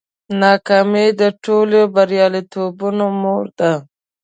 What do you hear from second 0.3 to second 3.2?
ناکامي د ټولو بریالیتوبونو